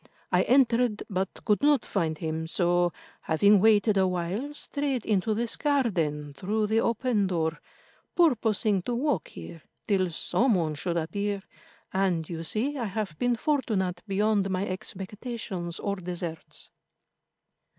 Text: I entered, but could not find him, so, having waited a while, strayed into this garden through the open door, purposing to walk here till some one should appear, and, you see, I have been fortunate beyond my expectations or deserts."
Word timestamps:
I 0.31 0.41
entered, 0.45 1.03
but 1.11 1.29
could 1.45 1.61
not 1.61 1.85
find 1.85 2.17
him, 2.17 2.47
so, 2.47 2.91
having 3.21 3.59
waited 3.59 3.97
a 3.97 4.07
while, 4.07 4.51
strayed 4.55 5.05
into 5.05 5.35
this 5.35 5.55
garden 5.55 6.33
through 6.33 6.65
the 6.65 6.79
open 6.81 7.27
door, 7.27 7.59
purposing 8.15 8.81
to 8.81 8.95
walk 8.95 9.27
here 9.27 9.61
till 9.87 10.09
some 10.09 10.55
one 10.55 10.73
should 10.73 10.97
appear, 10.97 11.43
and, 11.93 12.27
you 12.27 12.41
see, 12.41 12.79
I 12.79 12.85
have 12.85 13.15
been 13.19 13.35
fortunate 13.35 14.01
beyond 14.07 14.49
my 14.49 14.67
expectations 14.67 15.79
or 15.79 15.97
deserts." 15.97 16.71